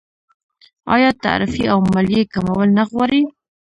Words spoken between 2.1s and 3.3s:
کمول نه غواړي؟